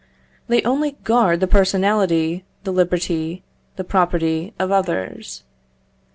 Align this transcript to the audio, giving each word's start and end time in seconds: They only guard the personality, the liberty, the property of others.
They 0.47 0.63
only 0.63 0.93
guard 1.03 1.41
the 1.41 1.47
personality, 1.47 2.43
the 2.63 2.71
liberty, 2.73 3.43
the 3.75 3.83
property 3.83 4.51
of 4.57 4.71
others. 4.71 5.43